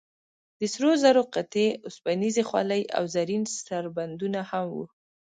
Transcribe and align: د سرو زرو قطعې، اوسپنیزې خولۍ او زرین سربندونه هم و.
د 0.59 0.61
سرو 0.73 0.91
زرو 1.03 1.23
قطعې، 1.35 1.67
اوسپنیزې 1.85 2.43
خولۍ 2.49 2.83
او 2.97 3.03
زرین 3.15 3.43
سربندونه 3.65 4.41
هم 4.49 4.65
و. 4.73 4.77